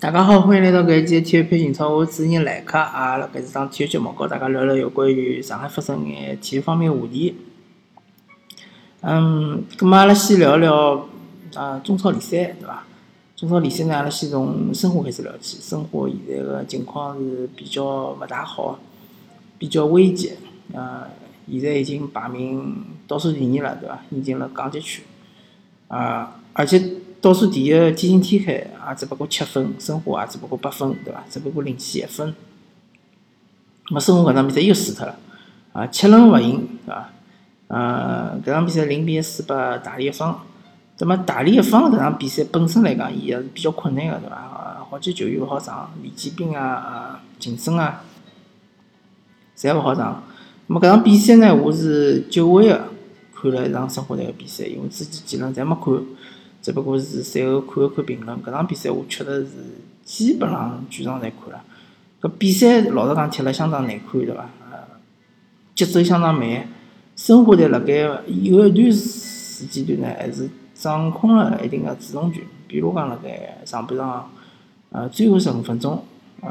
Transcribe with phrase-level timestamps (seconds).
[0.00, 7.34] 大家好，欢迎来到搿一期体育篇情操，我主持人来客啊，辣搿是档体育节目，和大家聊聊有关于上海发生眼体育方面的话题。
[9.00, 11.08] 嗯，葛末阿拉先聊聊
[11.56, 12.84] 啊中超联赛，对伐？
[13.34, 15.58] 中超联赛呢，阿拉先从申花开始聊起。
[15.60, 18.78] 申花现在个情况是比较勿大好，
[19.58, 20.34] 比较危急。
[20.76, 21.08] 啊，
[21.50, 23.98] 现在已经排名倒数第二了，对伐？
[24.10, 25.02] 已经辣降级区。
[25.88, 26.80] 啊，而且。
[27.20, 31.24] 倒数第一个天津天海也只不过七分，申花也只不过八分，对伐？
[31.28, 32.34] 只不过领先一分。
[33.90, 35.18] 么申花搿场比赛又输脱了，
[35.72, 37.10] 啊，七轮勿赢，对伐？
[37.68, 40.42] 呃，搿场比赛零比一输拨大连一方。
[41.00, 44.86] 那么大连一方搿场比赛本身来讲，伊也是比较困难个，对伐？
[44.88, 48.02] 好几球员勿好上，李建斌啊、啊秦升啊，
[49.56, 50.22] 侪勿好上。
[50.68, 52.88] 那么搿场比赛呢，我是久违个
[53.34, 56.06] 看了一场申花队个比赛，因为之前几轮侪没看。
[56.68, 59.52] 只不过是赛后看了看评论，搿场比赛我确实是
[60.04, 61.64] 基本上全场侪看了。
[62.20, 64.50] 搿比赛老实讲踢了相当难看，对伐？
[64.70, 64.76] 呃，
[65.74, 66.68] 节奏相当慢。
[67.16, 67.94] 申花队辣盖
[68.26, 72.42] 有一段时间段呢，还是掌控了一定个主动权。
[72.66, 74.30] 比如讲辣盖上半场，
[74.90, 76.04] 呃，最后十五分钟，
[76.42, 76.50] 呃，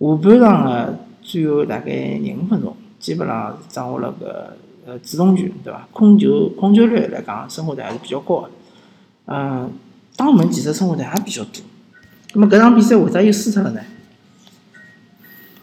[0.00, 5.86] 下半场个最后大概廿五分钟，基本上掌握了个呃主动权，对伐？
[5.92, 8.50] 控球控球率来讲，申花队还是比较高个。
[9.26, 9.72] 嗯，
[10.16, 11.62] 打门其实申花队也比较多。
[12.34, 13.80] 那么搿场比赛为啥又输脱了呢？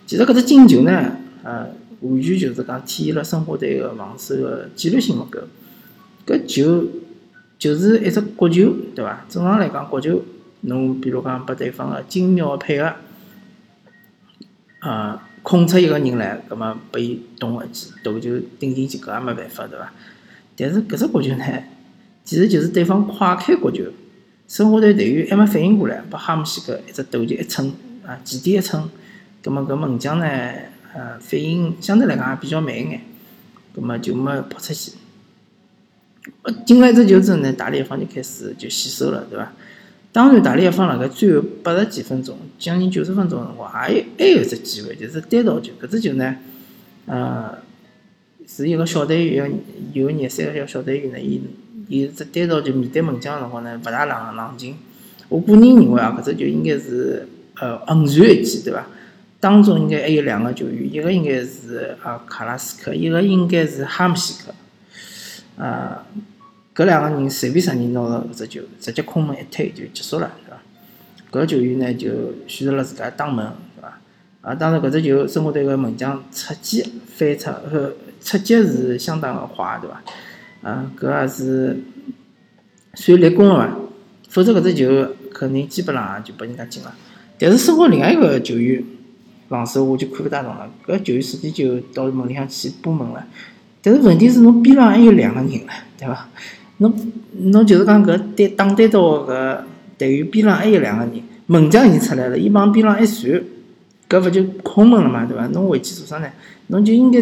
[0.06, 1.70] 其实搿只进球呢，呃，
[2.02, 5.40] 完全就是讲体现了申花队个防守个纪律性勿够。
[6.26, 6.86] 搿球
[7.58, 9.26] 就是一只角球，对伐？
[9.30, 10.22] 正常来讲，角球
[10.62, 12.94] 侬比如讲拨对方个精妙个配合，
[14.82, 19.94] 呃，控出一个人来，葛末拨伊动一记，头球顶进去，搿也没办法，对伐？
[20.58, 21.46] 但是搿只角球呢？
[22.24, 23.84] 其实就是对方快开角球，
[24.48, 27.74] 申花队队员还没反应过来，把哈姆西克一只头球一蹭
[28.06, 28.90] 啊，前点一蹭，
[29.44, 30.26] 葛末搿门将呢，
[30.94, 33.02] 呃，反应相对来讲也比较慢一眼，
[33.76, 34.94] 葛末就没扑出去。
[36.44, 39.52] 呃进了一只球之后呢，大连一方就开始就洗手了，对伐？
[40.14, 46.38] 当然，大连一方辣盖最后八十几分钟，将近九十分钟辰光，还有还有只机会，就是单刀球，搿只球呢，
[47.08, 47.58] 呃，
[48.48, 49.52] 是一个小队员，
[49.92, 51.42] 有廿三个小队员呢，伊。
[51.88, 54.76] 伊只单独就面对门将个辰光呢，勿大冷冷静。
[55.30, 58.86] 我个人认为啊，搿只就应该是呃横传一记，对伐？
[59.40, 64.54] 当中应该还有两个球员，一个应该是啊卡拉斯克，一个应该是哈姆西克。
[65.62, 66.06] 啊，
[66.74, 71.42] 搿两个人随便啥人拿着搿只球，直接空门一推就结束了，对伐？
[71.42, 72.10] 搿球员呢就
[72.48, 73.46] 选择了自家打门，
[73.76, 74.00] 对伐？
[74.42, 76.82] 啊，当然搿只球申花队个门将出击
[77.14, 80.02] 翻出，呃，出击是相当个坏，对伐？
[80.64, 81.78] 啊，搿也是
[82.96, 83.78] 算立功了伐？
[84.30, 86.96] 否则搿只球肯定基本上就拨人家进了。
[87.38, 88.82] 但是申花另外一个球员
[89.50, 93.24] 防守我就看勿大懂了，搿球员实际就到门里向去拨门了。
[93.82, 95.62] 但是问题是侬边浪还有两个人唻，
[96.00, 96.30] 对伐？
[96.78, 96.94] 侬
[97.34, 98.18] 侬就是讲搿
[98.56, 99.58] 单打单刀搿
[99.98, 103.44] 队员边浪还有两个人，门将已经出来了，伊往边浪一传，
[104.08, 105.46] 搿勿就空门了嘛，对伐？
[105.48, 106.30] 侬回去做啥呢？
[106.68, 107.22] 侬就应该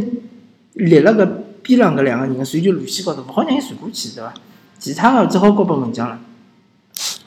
[0.73, 1.27] 立了搿。
[1.63, 4.33] 边浪搿两个人个传球路线高头，勿好让伊传过去，对伐？
[4.79, 6.19] 其他个只好交拨门将了。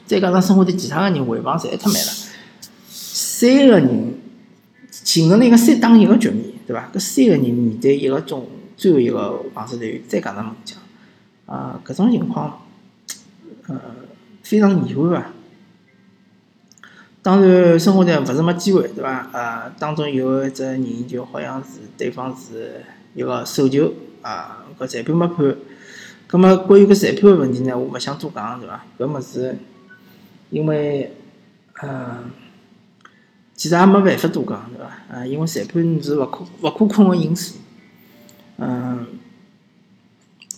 [0.05, 2.11] 再加上申花队其他个人回防实在太慢了，
[2.89, 4.13] 三个人
[4.91, 6.91] 形成了一个三打一个局面，对伐？
[6.93, 8.47] 搿三个人面对一个中
[8.77, 10.77] 最后一个防守队员，再加上门将，
[11.45, 12.61] 啊，搿种情况，
[13.67, 13.81] 呃，
[14.43, 15.25] 非常遗憾伐？
[17.23, 19.29] 当然，申花队勿是没机会，对伐？
[19.31, 22.83] 呃，当中有一只人就好像是对方是
[23.15, 23.91] 一个手球。
[24.25, 25.55] 啊，搿裁判没判，
[26.25, 28.83] 葛末关于搿裁判个问题呢，我勿想多讲，对伐？
[28.97, 29.55] 搿物事，
[30.49, 31.13] 因为，
[31.79, 32.23] 呃，
[33.53, 35.15] 其实也没办法多讲，对伐？
[35.15, 37.59] 啊，因为裁判是勿可勿可控个因素，
[38.57, 39.05] 嗯，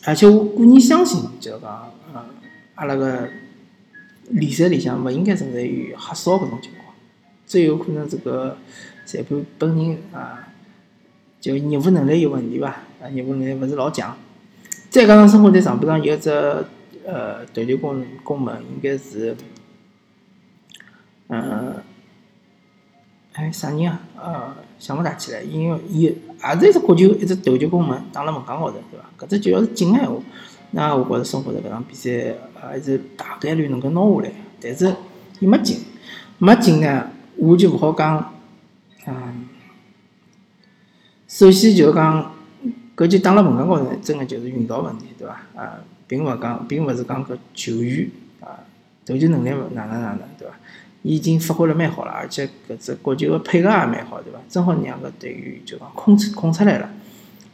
[0.06, 2.24] 而且我个人相信，就是讲，呃，
[2.75, 3.27] 阿拉个
[4.30, 6.95] 联赛里向勿应该存在于黑哨搿种情况，
[7.45, 8.56] 最有可能这个
[9.06, 10.47] 裁判本人啊，
[11.41, 12.74] 就业务能力有问题伐？
[13.01, 14.17] 啊，业务能力勿是老强，
[14.89, 16.31] 再加上生活队上半场有一只
[17.05, 19.38] 呃头球攻攻门，应该是，
[21.27, 21.75] 嗯，
[23.33, 24.01] 哎啥人啊？
[24.17, 26.09] 呃，想勿大起来，因为伊也
[26.59, 29.25] 是一只角球，一只头球攻门打辣门框高头，对伐？
[29.25, 30.17] 搿只球要是进个闲话，
[30.71, 34.33] 那我觉着生活队搿场比赛还是大概率能够拿下来。
[34.59, 34.95] 但是
[35.39, 35.77] 伊没进，
[36.39, 38.33] 没进呢，我就勿好讲。
[39.05, 39.47] 嗯，
[41.27, 42.33] 首先就讲。
[42.97, 45.39] 搿就打辣门框高头，真个就是运道问题，对伐？
[45.55, 45.77] 啊，
[46.07, 48.09] 并勿讲，并勿是讲搿球员
[48.41, 48.59] 啊，
[49.05, 50.55] 投球能力哪能哪能，对伐？
[51.03, 54.39] 伊已经发挥了蛮好了，而且搿只国球个配合也蛮好，对伐？
[54.49, 56.89] 正好让搿队员就讲空出空出来了。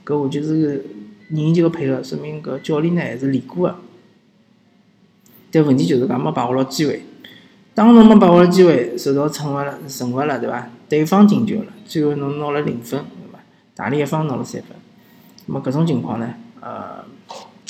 [0.06, 0.86] 搿我就是
[1.28, 3.76] 人球个配合，说明搿教练呢还是练过个。
[5.52, 7.04] 但问题就是讲没把握牢机会。
[7.76, 10.70] 当侬没把握牢机会，受到惩罚了，惩罚了，对伐？
[10.88, 13.40] 对方进球了，最后侬拿了零分，对伐？
[13.76, 14.70] 大连一方拿了三分。
[15.46, 17.04] 那么搿种情况呢，呃，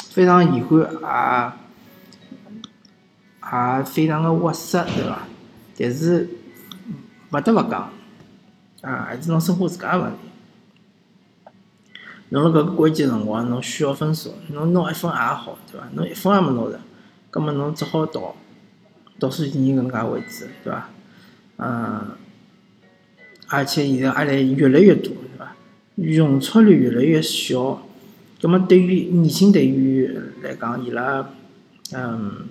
[0.09, 1.53] 非常遗憾，
[3.41, 5.23] 也也非常的窝塞，对伐？
[5.77, 6.29] 但是
[7.31, 7.89] 勿得勿讲，
[8.81, 10.17] 啊，还是侬生活自家的问题。
[12.29, 15.87] 侬辣搿个关键辰光，侬需要分数，侬拿一分也好，对伐？
[15.93, 16.79] 侬一分也没拿着，
[17.29, 18.35] 葛末侬只好倒
[19.19, 20.89] 倒数第二搿能介位置，对伐？
[21.57, 22.11] 嗯，
[23.47, 25.13] 而且现在压力越来越多，
[25.95, 27.83] 容错率越来越小，
[28.41, 31.29] 葛末对于年轻队员来讲，伊拉
[31.93, 32.47] 嗯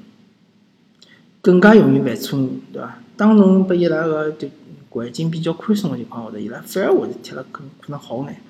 [1.41, 2.99] 更加容易犯错误，对伐？
[3.17, 4.49] 当侬拨伊拉个就
[4.91, 8.41] 环境比较宽松个情况下头，伊拉反而会得踢了更可能好眼。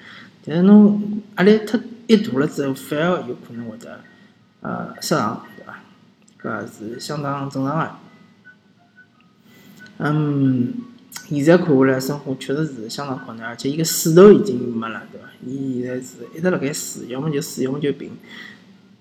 [0.45, 4.01] 但是侬压力太一大了之后，反而有可能会得
[4.61, 5.81] 呃失常，对伐？
[6.43, 7.91] 搿是相当正常个。
[9.99, 10.75] 嗯，
[11.37, 15.29] 现在看下来，申花确实是相当困难，而且伊个势头已经没了，对伐？
[15.47, 18.11] 伊现在是一直辣盖输，要么就输，要么就平。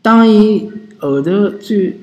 [0.01, 0.69] 当伊
[0.99, 1.97] 后头最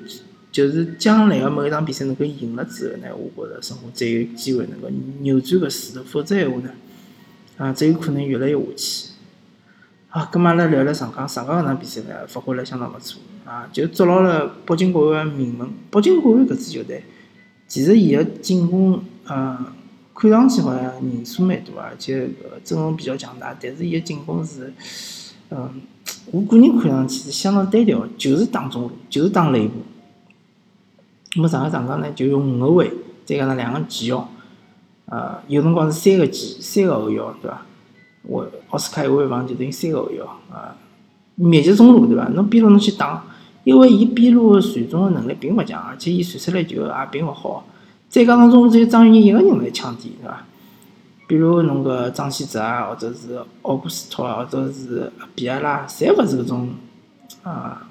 [0.50, 4.88] 就是将来个某一场比赛能够赢了之后呢，我觉着申花才有机会能够
[5.20, 6.70] 扭转搿势头，否则闲话呢，
[7.56, 9.08] 啊，只有可能越来越下去。
[10.08, 15.68] 好啊，咁阿拉聊聊上港，上港搿场比赛呢，发挥了相当勿错啊，就捉牢了北京国安个命门。
[15.90, 17.04] 北京国安搿支球队，
[17.66, 19.72] 其实伊个进攻，呃，
[20.20, 22.30] 看上去好像人数蛮多，而且搿
[22.64, 24.74] 阵容比较强大，但是伊个进攻是，
[25.50, 25.80] 嗯，
[26.32, 29.74] 我个人看上去是相当单调，就是打中路，就是打内部。
[31.36, 32.90] 那么上海上港呢，就用五个卫，
[33.24, 34.28] 再加上两个前腰，
[35.06, 37.62] 呃，有辰光是三个前，三个后腰，对伐？
[38.22, 40.74] 我奥斯卡一位防就等于三个后腰啊，
[41.36, 42.26] 密集中路对伐？
[42.30, 43.24] 侬边路侬去打，
[43.62, 47.64] 因为伊边路传中的能力并勿强，而且伊传出来球也并勿好。
[48.08, 50.44] 再加上中路只有张玉宁一个人来抢点，对伐？
[51.26, 56.70] 比如侬个张稀哲啊，或者是奥古斯托啊，或者是比亚拉，侪勿是搿种
[57.42, 57.86] 啊，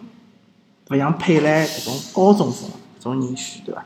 [0.89, 2.69] 勿像佩莱搿种高中锋
[2.99, 3.85] 搿种人选，对伐？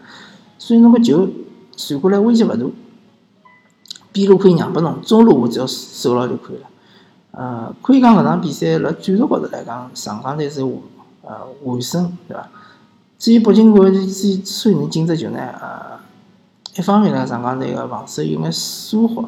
[0.57, 1.27] 所以侬个球
[1.75, 2.65] 传过来威胁勿大。
[4.13, 6.67] 边路可以让拨侬，中路我只要守牢就可以了。
[7.31, 10.73] 呃，可以讲搿场比赛辣战术高头来讲，上港队是完
[11.23, 12.49] 呃完胜，对伐？
[13.17, 14.05] 至于北京国安之
[14.43, 15.90] 所以能进只球呢，呃，
[16.75, 19.25] 一方面呢，上港队个防守有眼疏忽，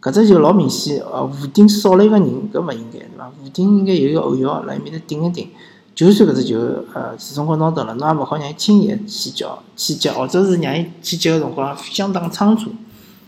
[0.00, 3.30] 搿只球老明显，呃，吴顶少了一个人，搿勿应该，对伐？
[3.44, 5.48] 吴顶应该有一个后腰辣埃面搭顶一顶，
[5.94, 6.58] 就算搿只球
[6.94, 12.70] 呃始终高拿到了，侬也勿好让伊轻易起脚起脚，或者是让伊起脚个辰光相当仓促。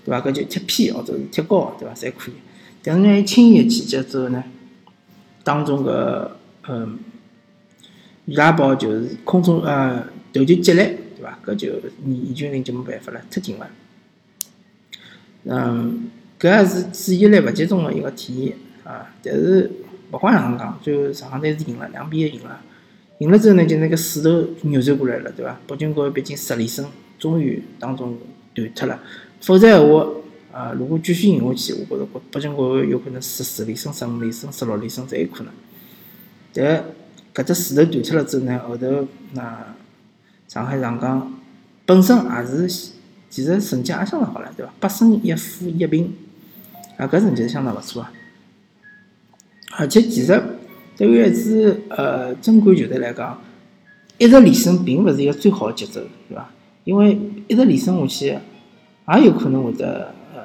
[0.05, 0.21] 对伐？
[0.27, 1.95] 搿就踢偏或者是踢高，对伐？
[1.95, 2.35] 侪可以。
[2.83, 4.43] 但是让伊，轻易起脚之后呢，
[5.45, 6.37] 当中个
[6.69, 6.99] 嗯，
[8.25, 11.39] 伊拉宝就是空中呃头球接力，对伐？
[11.45, 11.69] 搿就
[12.05, 13.71] 严严峻岭就没办法了，太紧了。
[15.45, 16.11] 嗯，
[16.41, 19.15] 搿也是注意力勿集中个一个体现啊。
[19.23, 19.71] 但是
[20.11, 22.61] 勿管哪能讲，最后上港队是赢了，两比一赢了。
[23.19, 25.61] 赢了之后呢，就那个势头扭转过来了，对伐？
[25.67, 26.85] 北京国安毕竟十连胜，
[27.19, 28.19] 终于当中
[28.53, 29.01] 断脱了。
[29.41, 30.07] 否则闲话，
[30.53, 35.53] 啊，如果继续赢下去，我觉着北京国安有可能十四连胜、十五连胜、十六连胜侪有可能。
[36.53, 36.85] 但
[37.35, 39.75] 搿只势头断脱了之后呢，后头那
[40.53, 41.33] 上海上港
[41.87, 42.69] 本身也是
[43.31, 44.73] 其实成绩也相当好了，对伐？
[44.79, 46.13] 八胜一负一平，
[46.99, 48.13] 啊，搿成绩相当勿错啊。
[49.79, 50.43] 而且其实
[50.95, 53.41] 对于一支呃争冠球队来讲，
[54.19, 56.51] 一直连胜并勿是一个最好的节奏，对伐？
[56.85, 57.19] 因为
[57.49, 58.39] 一直连胜下去。
[59.17, 60.43] 也有可能会得呃，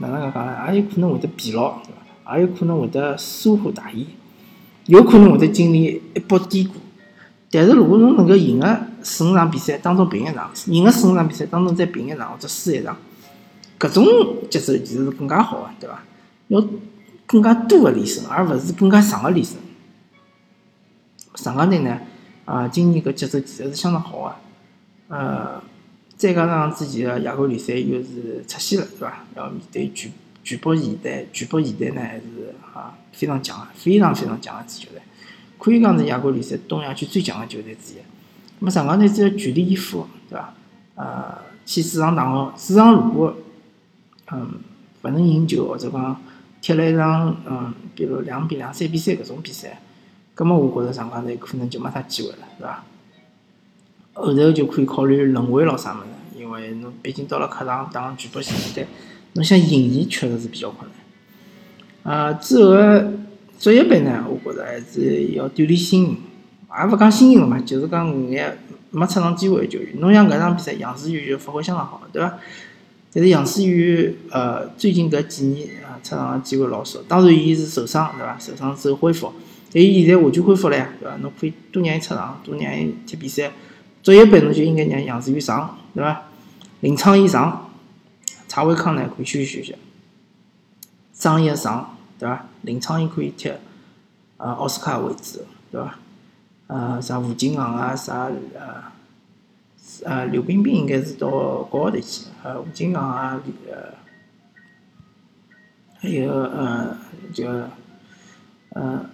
[0.00, 0.70] 哪能介讲呢？
[0.70, 1.92] 也有可能会得疲劳，对
[2.26, 2.36] 伐？
[2.36, 4.06] 也有可能会得疏忽大意，
[4.84, 6.74] 有可能会得经历一波低谷。
[7.50, 12.96] 但是如果侬能够赢个四五场比赛当中平一场，赢个四五场比赛当中再平一场或者输一场，
[13.78, 14.04] 搿种
[14.50, 16.02] 节奏其实是更加好个，对伐？
[16.48, 16.64] 要
[17.26, 19.56] 更加多个连胜，而勿是更加长个连胜。
[21.34, 22.00] 上港队呢，
[22.44, 24.36] 啊，今年搿节奏其实是相当好
[25.08, 25.62] 个，呃。
[26.18, 29.24] 再加上之前个亚冠联赛又是出线了，对伐？
[29.36, 30.10] 要面对全
[30.42, 35.00] 全北现代，全北现代呢还是啊非常强个，非常非常强个支球队，
[35.58, 37.96] 可以讲是亚冠联赛东亚区最强个球队之一。
[38.60, 40.54] 那么上港队只要全力以赴，对伐？
[40.94, 43.36] 呃，去主场打好，主场如果
[44.32, 44.50] 嗯
[45.02, 46.20] 勿能赢球，或者讲
[46.60, 49.80] 踢了一场嗯，比如两比两、三比三搿种比赛，
[50.34, 52.84] 葛末我觉着上港队可能就没啥机会了，对伐？
[54.14, 58.86] 后头就可以考虑轮回咯啥物事，因为侬毕竟到了客场打全国性比赛，
[59.34, 60.90] 侬想赢伊确实是比较困
[62.02, 62.12] 难。
[62.12, 62.72] 啊，之后
[63.58, 68.56] 职业杯呢，我觉着还是要锻炼新人，也勿讲新人了嘛，就是讲五眼
[68.90, 69.98] 没出场机会个球员。
[69.98, 72.38] 侬像搿场比赛，杨思雨就发挥相当好，对伐？
[73.12, 77.00] 但是杨思雨，呃，最近搿几年啊，出场个机会老少。
[77.08, 78.38] 当然，伊是受伤，对伐？
[78.38, 79.32] 受伤之后恢复，
[79.72, 81.16] 但伊现在完全恢复了呀，对伐？
[81.16, 83.50] 侬可以多让伊出场，多让伊踢比赛。
[84.02, 86.22] 职业杯侬就应该让杨思雨上，对伐？
[86.80, 87.70] 林昌义上，
[88.46, 89.74] 蔡伟康呢可以休息休息。
[91.12, 92.44] 张毅上，对伐？
[92.62, 93.52] 林昌义可以踢，
[94.36, 95.98] 呃，奥斯卡位置，对伐？
[96.66, 98.84] 呃，啥吴金航啊，啥呃，
[100.04, 101.28] 呃，刘彬彬应该是到
[101.64, 103.94] 国奥队去，呃，吴金航啊，呃，
[106.00, 106.96] 还有呃，
[107.32, 107.48] 就
[108.70, 109.06] 呃，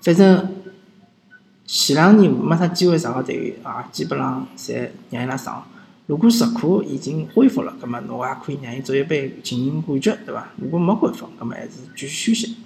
[0.00, 0.56] 反正。
[1.72, 5.64] 前两年没啥机会上个队员啊，基本上侪让伊拉上。
[6.10, 10.48] 如果石库已经恢复了，葛末侬也可以让伊职业杯进行感觉，对伐？
[10.56, 12.56] 如果没恢复，葛末还是继续休息。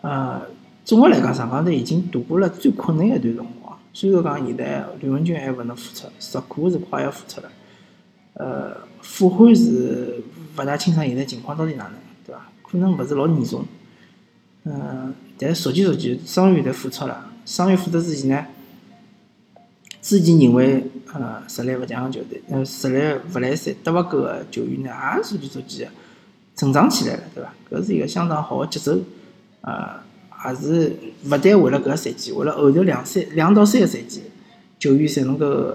[0.00, 0.40] 呃，
[0.82, 3.78] 总个来讲，上港队已经度过了最困难一段辰光。
[3.92, 7.52] 虽然讲现在吕文君还勿能复出，石库是快要复出了。
[8.32, 10.22] 呃，傅欢是
[10.56, 11.92] 勿大清爽现在情况到底哪能，
[12.24, 12.50] 对伐？
[12.62, 13.62] 可能勿是老严重。
[14.64, 17.30] 嗯，但是逐渐逐渐，伤员侪复出了。
[17.44, 18.46] 伤员复出之前呢，
[20.00, 25.90] 之前认为呃实力勿强个球队，呃实力勿来三得勿够个球员呢，也逐渐逐渐
[26.56, 27.52] 成长起来了，对伐？
[27.70, 28.98] 搿是一个相当好个节奏，
[29.60, 30.00] 呃，
[30.46, 34.22] 也是勿但为了搿个赛季，为了后头两三两到三个赛季，
[34.78, 35.74] 球员才能够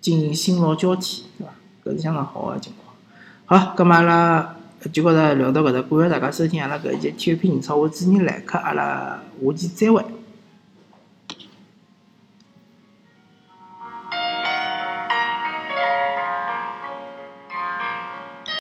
[0.00, 1.52] 进行新老交替，对伐？
[1.84, 3.60] 搿是相当好个情况。
[3.60, 10.04] 好，葛末阿拉就觉着聊到搿搭，感谢大家收听阿拉搿一期体育频道，我主持人来客，阿拉下期再会。